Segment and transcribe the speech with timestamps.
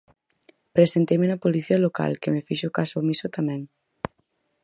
[0.75, 3.61] Presenteime na Policía Local, que me fixo caso omiso tamén.